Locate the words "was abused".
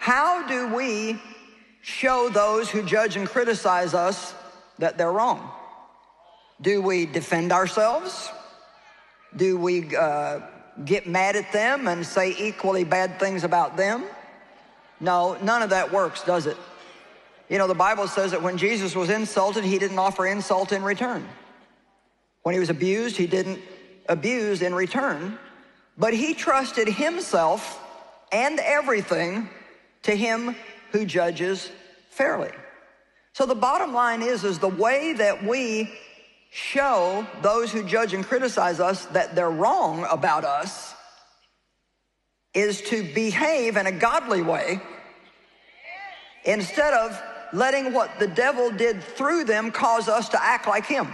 22.58-23.18